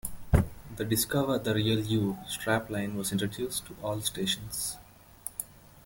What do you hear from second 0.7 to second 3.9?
The "Discover the Real You" strapline was introduced to